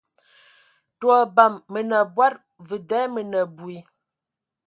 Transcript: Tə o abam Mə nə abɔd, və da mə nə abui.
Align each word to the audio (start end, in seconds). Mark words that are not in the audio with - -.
Tə 0.97 1.05
o 1.09 1.11
abam 1.23 1.53
Mə 1.71 1.79
nə 1.89 1.95
abɔd, 2.03 2.35
və 2.67 2.75
da 2.89 2.99
mə 3.13 3.21
nə 3.31 3.37
abui. 3.45 3.77